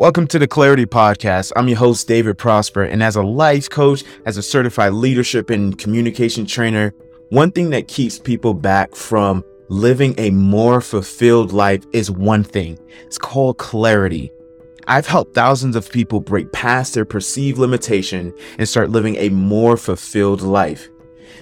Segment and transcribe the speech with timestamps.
[0.00, 1.52] Welcome to the Clarity Podcast.
[1.56, 2.84] I'm your host, David Prosper.
[2.84, 6.94] And as a life coach, as a certified leadership and communication trainer,
[7.28, 12.78] one thing that keeps people back from living a more fulfilled life is one thing.
[13.02, 14.32] It's called clarity.
[14.88, 19.76] I've helped thousands of people break past their perceived limitation and start living a more
[19.76, 20.88] fulfilled life.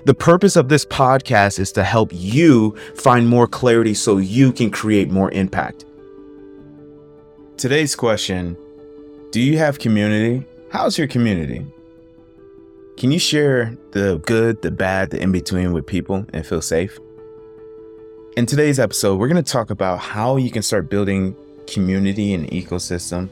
[0.04, 4.72] The purpose of this podcast is to help you find more clarity so you can
[4.72, 5.84] create more impact.
[7.58, 8.56] Today's question
[9.32, 10.46] Do you have community?
[10.70, 11.66] How's your community?
[12.96, 17.00] Can you share the good, the bad, the in between with people and feel safe?
[18.36, 21.34] In today's episode, we're going to talk about how you can start building
[21.66, 23.28] community and ecosystem,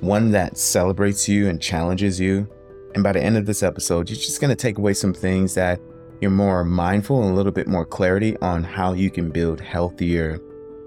[0.00, 2.48] one that celebrates you and challenges you.
[2.96, 5.54] And by the end of this episode, you're just going to take away some things
[5.54, 5.80] that
[6.20, 10.40] you're more mindful and a little bit more clarity on how you can build healthier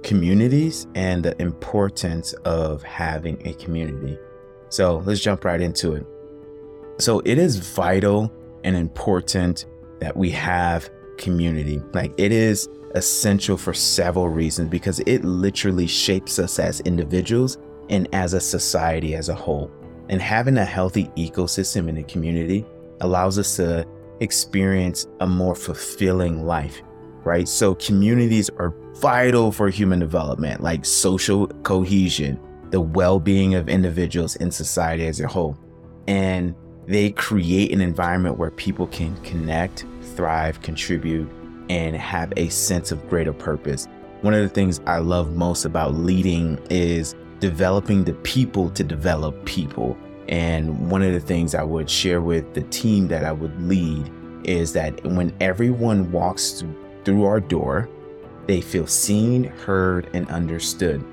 [0.03, 4.17] communities and the importance of having a community.
[4.69, 6.05] So let's jump right into it.
[6.99, 8.31] So it is vital
[8.63, 9.65] and important
[9.99, 11.81] that we have community.
[11.93, 17.57] Like it is essential for several reasons because it literally shapes us as individuals
[17.89, 19.71] and as a society as a whole.
[20.09, 22.65] And having a healthy ecosystem in a community
[23.01, 23.85] allows us to
[24.19, 26.81] experience a more fulfilling life
[27.23, 27.47] right?
[27.47, 34.35] So communities are vital for human development, like social cohesion, the well being of individuals
[34.37, 35.57] in society as a whole.
[36.07, 36.55] And
[36.87, 39.85] they create an environment where people can connect,
[40.15, 41.29] thrive, contribute,
[41.69, 43.87] and have a sense of greater purpose.
[44.21, 49.43] One of the things I love most about leading is developing the people to develop
[49.45, 49.97] people.
[50.29, 54.09] And one of the things I would share with the team that I would lead
[54.43, 56.63] is that when everyone walks
[57.03, 57.89] through our door,
[58.47, 61.03] they feel seen, heard, and understood.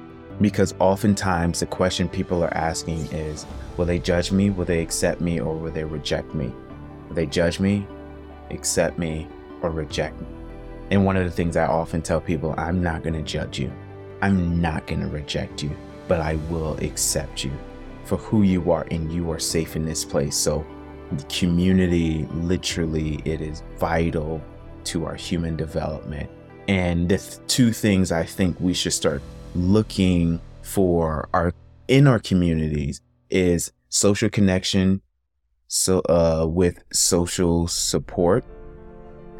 [0.40, 3.46] Because oftentimes the question people are asking is
[3.76, 4.50] Will they judge me?
[4.50, 5.40] Will they accept me?
[5.40, 6.52] Or will they reject me?
[7.08, 7.86] Will they judge me,
[8.50, 9.26] accept me,
[9.62, 10.26] or reject me?
[10.90, 13.72] And one of the things I often tell people I'm not going to judge you,
[14.22, 15.70] I'm not going to reject you,
[16.08, 17.52] but I will accept you
[18.04, 20.36] for who you are, and you are safe in this place.
[20.36, 20.66] So,
[21.12, 24.42] the community literally, it is vital
[24.84, 26.30] to our human development.
[26.70, 29.22] And the th- two things I think we should start
[29.56, 31.52] looking for our
[31.88, 35.02] in our communities is social connection
[35.66, 38.44] so uh, with social support.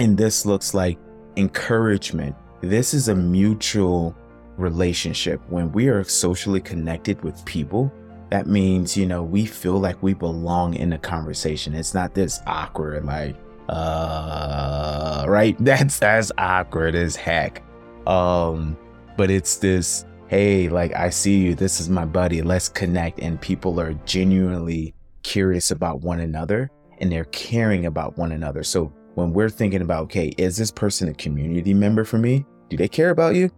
[0.01, 0.99] And this looks like
[1.37, 2.35] encouragement.
[2.63, 4.17] This is a mutual
[4.57, 5.41] relationship.
[5.49, 7.93] When we are socially connected with people
[8.31, 11.75] that means you know we feel like we belong in a conversation.
[11.75, 13.37] It's not this awkward like
[13.71, 15.57] uh right?
[15.61, 17.63] That's that's awkward as heck.
[18.07, 18.77] Um
[19.17, 21.55] but it's this hey like i see you.
[21.55, 22.43] This is my buddy.
[22.43, 23.21] Let's connect.
[23.21, 28.63] And people are genuinely curious about one another and they're caring about one another.
[28.63, 32.45] So when we're thinking about okay is this person a community member for me?
[32.69, 33.51] Do they care about you?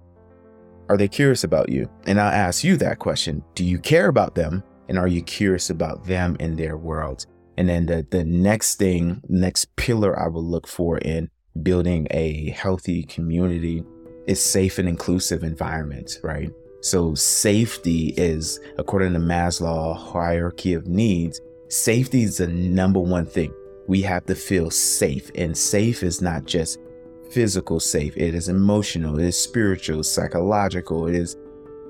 [0.88, 1.88] Are they curious about you?
[2.06, 3.42] And i'll ask you that question.
[3.54, 4.62] Do you care about them?
[4.88, 7.26] And are you curious about them and their world
[7.56, 11.30] and then the, the next thing, next pillar I would look for in
[11.62, 13.84] building a healthy community
[14.26, 16.50] is safe and inclusive environments, right?
[16.80, 23.52] So safety is, according to Maslow hierarchy of needs, safety is the number one thing.
[23.86, 25.30] We have to feel safe.
[25.34, 26.78] And safe is not just
[27.30, 31.36] physical safe, it is emotional, it is spiritual, psychological, it is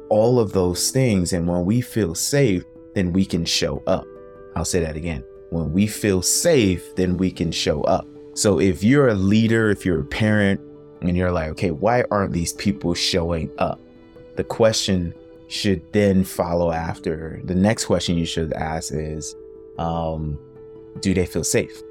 [0.08, 1.32] all of those things.
[1.32, 4.06] And when we feel safe, then we can show up.
[4.54, 8.06] I'll say that again when we feel safe, then we can show up.
[8.34, 10.60] So if you're a leader, if you're a parent,
[11.02, 13.80] and you're like, okay, why aren't these people showing up?
[14.36, 15.14] The question
[15.48, 17.40] should then follow after.
[17.44, 19.34] The next question you should ask is,
[19.78, 20.38] um,
[21.00, 21.82] do they feel safe?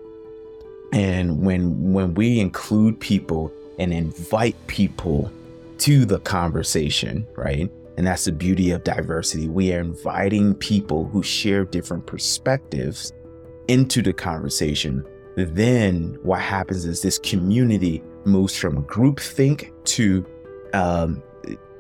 [0.94, 5.32] And when when we include people and invite people
[5.80, 7.70] to the conversation, right?
[7.98, 9.48] And that's the beauty of diversity.
[9.48, 13.14] We are inviting people who share different perspectives
[13.68, 15.06] into the conversation,
[15.36, 20.26] then what happens is this community moves from groupthink to
[20.74, 21.22] um,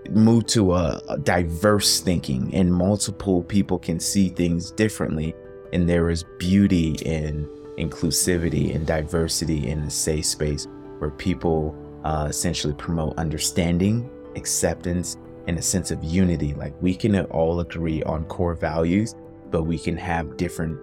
[0.09, 5.35] move to a, a, diverse thinking, and multiple people can see things differently.
[5.73, 7.47] And there is beauty in
[7.77, 10.67] inclusivity and diversity in a safe space
[10.99, 15.17] where people uh, essentially promote understanding, acceptance,
[15.47, 16.53] and a sense of unity.
[16.53, 19.15] Like we can all agree on core values,
[19.49, 20.79] but we can have different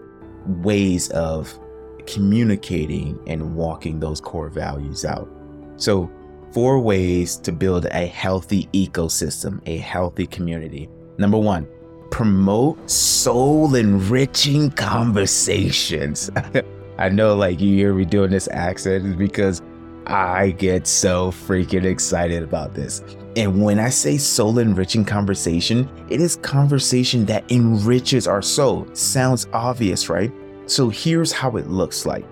[0.48, 1.58] ways of
[2.06, 5.28] communicating and walking those core values out.
[5.76, 6.10] So,
[6.52, 10.88] four ways to build a healthy ecosystem, a healthy community.
[11.18, 11.68] Number one,
[12.10, 16.30] promote soul enriching conversations.
[16.98, 19.62] I know, like, you hear me doing this accent because
[20.06, 23.02] I get so freaking excited about this.
[23.38, 28.88] And when I say soul enriching conversation, it is conversation that enriches our soul.
[28.94, 30.32] Sounds obvious, right?
[30.66, 32.24] So here's how it looks like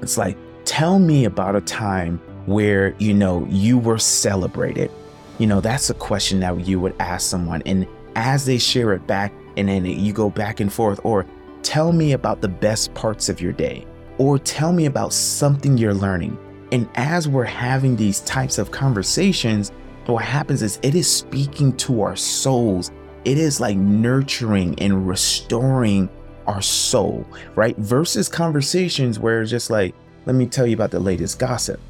[0.00, 4.90] it's like, tell me about a time where, you know, you were celebrated.
[5.38, 7.60] You know, that's a question that you would ask someone.
[7.66, 7.86] And
[8.16, 11.26] as they share it back, and then you go back and forth, or
[11.62, 13.86] tell me about the best parts of your day,
[14.16, 16.38] or tell me about something you're learning.
[16.72, 19.70] And as we're having these types of conversations,
[20.12, 22.90] what happens is it is speaking to our souls.
[23.24, 26.10] It is like nurturing and restoring
[26.46, 27.76] our soul, right?
[27.78, 29.94] Versus conversations where it's just like,
[30.26, 31.80] let me tell you about the latest gossip,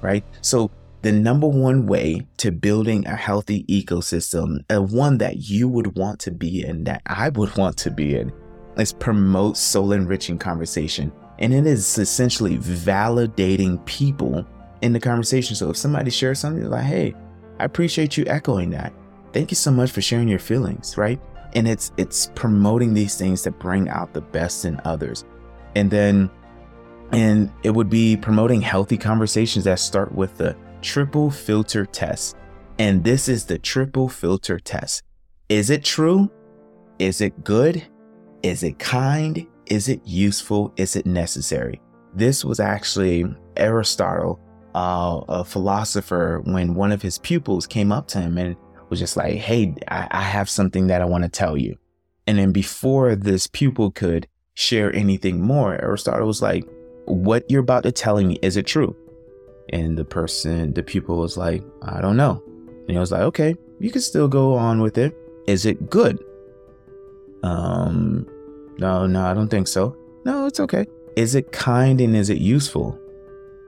[0.00, 0.24] right?
[0.42, 0.70] So,
[1.02, 6.20] the number one way to building a healthy ecosystem, a one that you would want
[6.20, 8.30] to be in, that I would want to be in,
[8.76, 11.10] is promote soul enriching conversation.
[11.38, 14.46] And it is essentially validating people
[14.82, 15.56] in the conversation.
[15.56, 17.14] So if somebody shares something, like, hey,
[17.60, 18.92] I appreciate you echoing that.
[19.32, 21.20] Thank you so much for sharing your feelings, right?
[21.54, 25.24] and it's it's promoting these things that bring out the best in others.
[25.74, 26.30] And then
[27.12, 32.36] and it would be promoting healthy conversations that start with the triple filter test.
[32.78, 35.02] And this is the triple filter test.
[35.48, 36.30] Is it true?
[36.98, 37.82] Is it good?
[38.42, 39.46] Is it kind?
[39.66, 40.72] Is it useful?
[40.76, 41.80] Is it necessary?
[42.14, 43.24] This was actually
[43.56, 44.40] aristotle
[44.74, 48.56] uh, a philosopher when one of his pupils came up to him and
[48.88, 51.76] was just like, hey, I, I have something that I want to tell you.
[52.26, 56.64] And then before this pupil could share anything more, Aristotle was like,
[57.06, 58.94] what you're about to tell me, is it true?
[59.70, 62.42] And the person, the pupil was like, I don't know.
[62.66, 65.16] And he was like, okay, you can still go on with it.
[65.46, 66.22] Is it good?
[67.42, 68.26] Um,
[68.78, 69.96] no, no, I don't think so.
[70.24, 70.86] No, it's okay.
[71.16, 72.98] Is it kind and is it useful?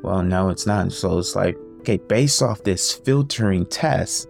[0.02, 0.92] Well, no, it's not.
[0.92, 4.28] So it's like, okay, based off this filtering test,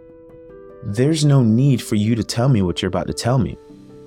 [0.85, 3.57] there's no need for you to tell me what you're about to tell me.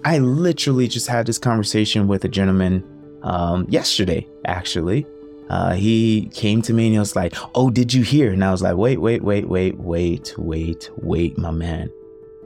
[0.03, 2.83] I literally just had this conversation with a gentleman
[3.23, 5.05] um, yesterday, actually.
[5.49, 8.31] Uh, he came to me and he was like, Oh, did you hear?
[8.31, 11.91] And I was like, Wait, wait, wait, wait, wait, wait, wait, my man.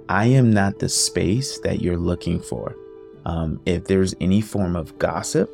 [0.07, 2.75] I am not the space that you're looking for.
[3.25, 5.51] Um, if there's any form of gossip,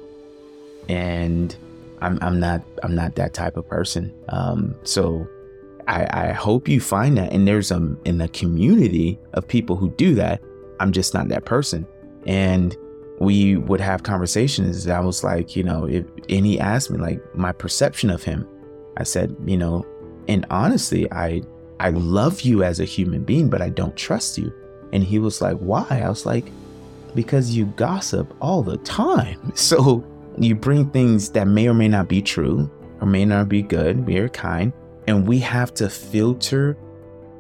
[0.88, 1.56] and
[2.06, 4.14] I'm, I'm not I'm not that type of person.
[4.30, 5.28] Um, so
[5.88, 7.34] I, I hope you find that.
[7.34, 10.42] And there's um in the community of people who do that.
[10.80, 11.88] I'm just not that person.
[12.28, 12.76] And
[13.20, 14.88] we would have conversations.
[14.88, 18.48] I was like, you know, if he asked me like my perception of him.
[18.98, 19.86] I said, you know,
[20.28, 21.42] and honestly, I
[21.80, 24.54] I love you as a human being, but I don't trust you.
[24.94, 25.88] And he was like, why?
[25.90, 26.46] I was like,
[27.16, 29.52] because you gossip all the time.
[29.56, 30.06] So
[30.38, 32.70] you bring things that may or may not be true
[33.02, 34.74] or may not be good, be kind,
[35.08, 36.78] and we have to filter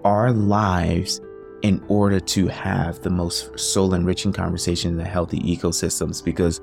[0.03, 1.19] our lives
[1.61, 6.61] in order to have the most soul enriching conversation in the healthy ecosystems because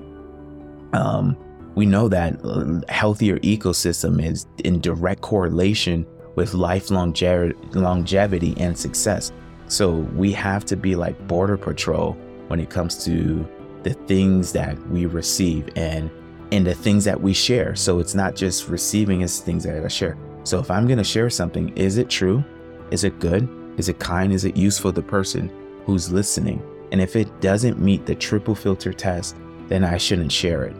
[0.92, 1.36] um,
[1.74, 6.06] we know that a healthier ecosystem is in direct correlation
[6.36, 9.32] with life longevity and success.
[9.66, 12.12] So we have to be like border patrol
[12.48, 13.46] when it comes to
[13.82, 16.10] the things that we receive and
[16.52, 17.74] and the things that we share.
[17.74, 20.18] So it's not just receiving as things that I share.
[20.44, 22.44] So if I'm going to share something, is it true?
[22.90, 23.48] Is it good?
[23.78, 24.32] Is it kind?
[24.32, 25.50] Is it useful to the person
[25.86, 26.62] who's listening?
[26.92, 29.34] And if it doesn't meet the triple filter test,
[29.68, 30.76] then I shouldn't share it.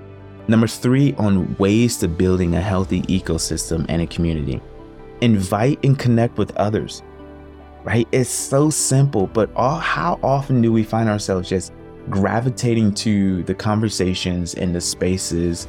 [0.47, 4.61] Number three, on ways to building a healthy ecosystem and a community.
[5.23, 7.03] Invite and connect with others,
[7.85, 8.07] right?
[8.13, 11.73] It's so simple, but all, how often do we find ourselves just
[12.11, 15.67] gravitating to the conversations and the spaces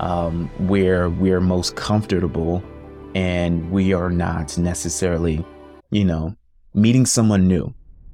[0.00, 2.62] um, where we're most comfortable
[3.14, 5.44] and we are not necessarily,
[5.90, 6.36] you know,
[6.74, 7.72] meeting someone new.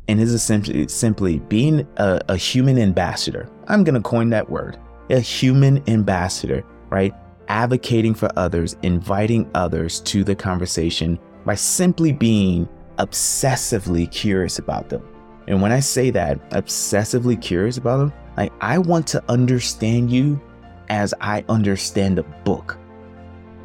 [0.08, 3.48] And is essentially simply being a, a human ambassador.
[3.68, 4.76] I'm going to coin that word
[5.10, 7.14] a human ambassador, right?
[7.48, 15.02] Advocating for others, inviting others to the conversation by simply being obsessively curious about them.
[15.48, 20.40] And when I say that, obsessively curious about them, like I want to understand you
[20.88, 22.78] as I understand a book.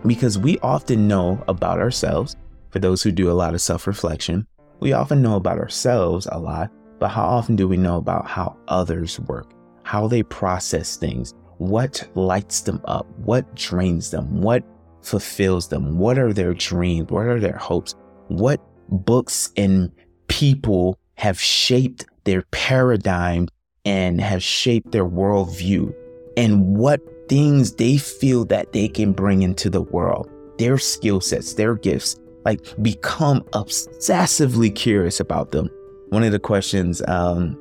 [0.06, 2.36] Because we often know about ourselves.
[2.70, 4.46] For those who do a lot of self reflection,
[4.80, 8.58] we often know about ourselves a lot, but how often do we know about how
[8.68, 9.52] others work,
[9.84, 14.64] how they process things, what lights them up, what drains them, what
[15.02, 17.96] fulfills them, what are their dreams, what are their hopes,
[18.28, 19.92] what books and
[20.28, 23.48] people have shaped their paradigm
[23.86, 25.94] and have shaped their worldview
[26.36, 31.56] and what things they feel that they can bring into the world, their skill sets,
[31.56, 35.70] their gifts, like become obsessively curious about them.
[36.10, 37.58] One of the questions um,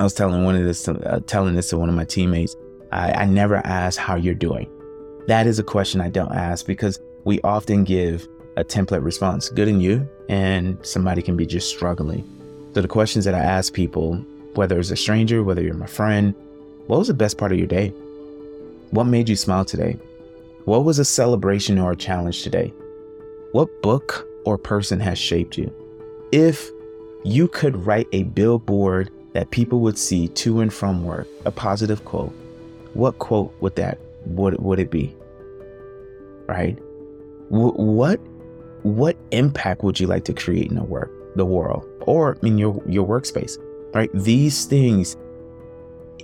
[0.00, 2.56] I was telling one of this, uh, telling this to one of my teammates,
[2.92, 4.68] I, I never ask how you're doing.
[5.28, 9.68] That is a question I don't ask because we often give a template response, good
[9.68, 12.39] in you, and somebody can be just struggling.
[12.72, 14.14] So the questions that I ask people,
[14.54, 16.34] whether it's a stranger, whether you're my friend,
[16.86, 17.88] what was the best part of your day?
[18.90, 19.98] What made you smile today?
[20.66, 22.72] What was a celebration or a challenge today?
[23.52, 25.72] What book or person has shaped you?
[26.30, 26.70] If
[27.24, 32.04] you could write a billboard that people would see to and from work, a positive
[32.04, 32.32] quote,
[32.94, 35.14] what quote would that would would it be?
[36.46, 36.76] Right?
[37.50, 38.20] W- what
[38.82, 42.82] what impact would you like to create in the work, the world, or in your
[42.86, 43.58] your workspace?
[43.94, 44.10] Right?
[44.14, 45.16] These things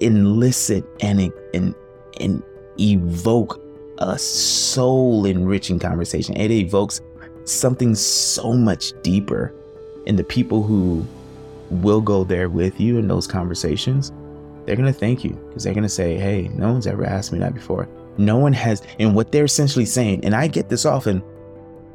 [0.01, 1.75] elicit and and
[2.21, 2.43] and
[2.79, 3.61] evoke
[3.99, 6.37] a soul enriching conversation.
[6.37, 7.01] It evokes
[7.45, 9.55] something so much deeper
[10.07, 11.07] in the people who
[11.71, 14.13] will go there with you in those conversations.
[14.65, 17.33] They're going to thank you because they're going to say, Hey, no one's ever asked
[17.33, 17.89] me that before.
[18.19, 18.83] No one has.
[18.99, 21.23] And what they're essentially saying, and I get this often,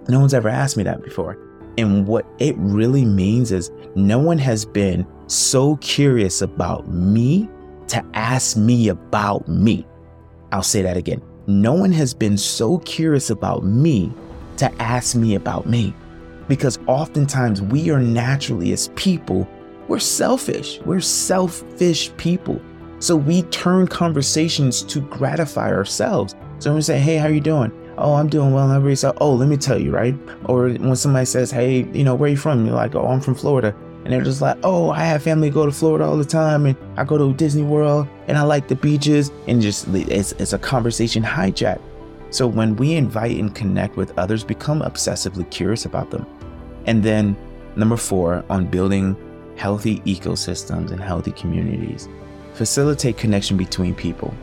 [0.07, 1.37] no one's ever asked me that before.
[1.77, 7.49] And what it really means is no one has been so curious about me
[7.87, 9.85] to ask me about me.
[10.51, 11.21] I'll say that again.
[11.47, 14.11] No one has been so curious about me
[14.57, 15.93] to ask me about me.
[16.47, 19.47] Because oftentimes we are naturally, as people,
[19.87, 20.79] we're selfish.
[20.85, 22.61] We're selfish people.
[22.99, 26.35] So we turn conversations to gratify ourselves.
[26.59, 27.71] So we say, hey, how you doing?
[28.01, 28.65] Oh, I'm doing well.
[28.65, 30.15] And everybody says, oh, let me tell you, right?
[30.45, 32.65] Or when somebody says, hey, you know, where are you from?
[32.65, 33.75] You're like, oh, I'm from Florida.
[34.03, 36.75] And they're just like, oh, I have family go to Florida all the time, and
[36.97, 40.57] I go to Disney World, and I like the beaches, and just it's, it's a
[40.57, 41.79] conversation hijack.
[42.31, 46.25] So when we invite and connect with others, become obsessively curious about them.
[46.87, 47.37] And then
[47.75, 49.15] number four, on building
[49.55, 52.09] healthy ecosystems and healthy communities,
[52.53, 54.33] facilitate connection between people,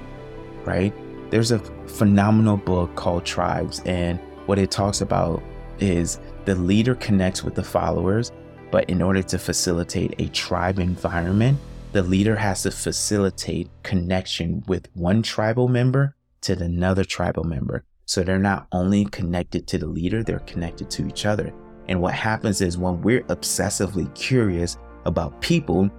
[0.64, 0.94] right?
[1.30, 5.42] There's a phenomenal book called Tribes, and what it talks about
[5.78, 8.32] is the leader connects with the followers
[8.70, 11.58] but in order to facilitate a tribe environment,
[11.92, 17.84] the leader has to facilitate connection with one tribal member to another tribal member.
[18.04, 21.52] So they're not only connected to the leader, they're connected to each other.
[21.88, 25.90] And what happens is when we're obsessively curious about people,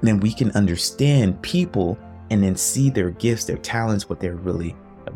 [0.00, 1.98] then we can understand people
[2.30, 4.74] and then see their gifts, their talents, what they're really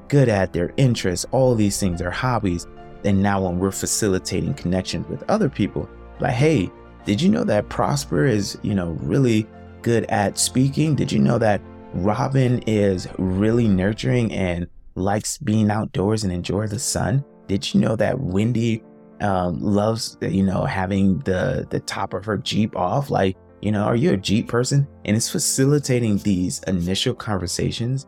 [0.08, 2.66] good at, their interests, all these things, their hobbies.
[3.04, 5.88] And now when we're facilitating connections with other people,
[6.20, 6.70] like, hey,
[7.04, 9.46] did you know that Prosper is, you know, really
[9.82, 10.94] good at speaking?
[10.94, 11.60] Did you know that
[11.92, 17.24] Robin is really nurturing and likes being outdoors and enjoy the sun?
[17.46, 18.82] Did you know that Wendy
[19.20, 23.10] um, loves, you know, having the the top of her Jeep off?
[23.10, 24.86] Like, you know, are you a Jeep person?
[25.06, 28.06] And it's facilitating these initial conversations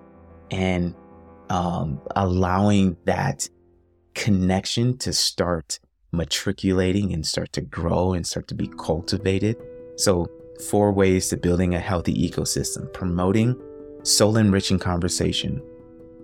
[0.51, 0.95] and
[1.49, 3.49] um, allowing that
[4.15, 5.81] connection to start
[6.13, 9.57] matriculating and start to grow and start to be cultivated.
[9.97, 10.27] So,
[10.69, 13.59] four ways to building a healthy ecosystem promoting
[14.03, 15.63] soul enriching conversation,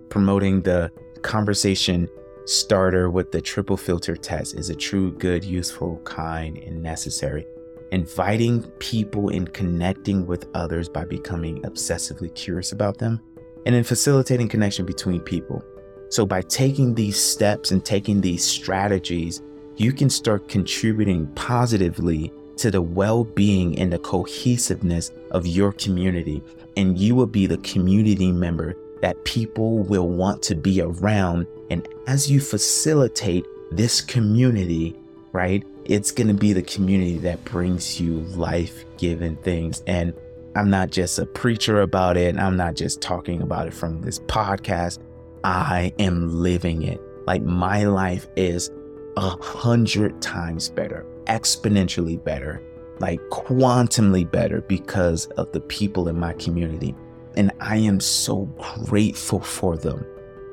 [0.09, 0.91] promoting the
[1.23, 2.07] conversation
[2.45, 7.47] starter with the triple filter test is a true, good, useful, kind, and necessary.
[7.93, 13.21] Inviting people and connecting with others by becoming obsessively curious about them,
[13.67, 15.63] and then facilitating connection between people.
[16.09, 19.43] So, by taking these steps and taking these strategies,
[19.75, 26.41] you can start contributing positively to the well being and the cohesiveness of your community.
[26.75, 31.45] And you will be the community member that people will want to be around.
[31.69, 34.95] And as you facilitate this community,
[35.31, 39.83] right, it's going to be the community that brings you life giving things.
[39.85, 40.13] And
[40.55, 44.19] I'm not just a preacher about it, I'm not just talking about it from this
[44.19, 44.99] podcast.
[45.43, 47.01] I am living it.
[47.25, 48.71] Like my life is
[49.17, 52.61] a hundred times better, exponentially better,
[52.99, 56.95] like quantumly better because of the people in my community.
[57.35, 58.45] And I am so
[58.85, 60.05] grateful for them.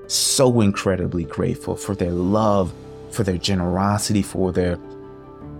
[0.07, 2.73] So incredibly grateful for their love,
[3.11, 4.79] for their generosity, for their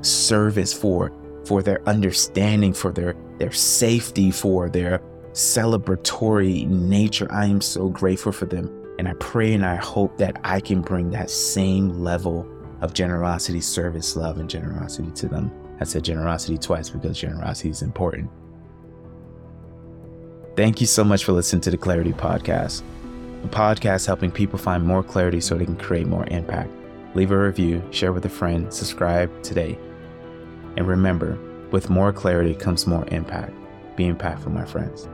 [0.02, 1.12] service, for
[1.45, 5.00] for their understanding, for their their safety, for their
[5.33, 7.28] celebratory nature.
[7.30, 8.76] I am so grateful for them.
[8.99, 12.47] And I pray and I hope that I can bring that same level
[12.83, 15.50] of generosity, service, love, and generosity to them.
[15.80, 18.30] I said generosity twice because generosity is important.
[20.57, 22.83] Thank you so much for listening to the Clarity Podcast,
[23.45, 26.71] a podcast helping people find more clarity so they can create more impact.
[27.14, 29.78] Leave a review, share with a friend, subscribe today.
[30.77, 31.39] And remember,
[31.71, 33.53] with more clarity comes more impact.
[33.97, 35.09] Be impactful, my friends.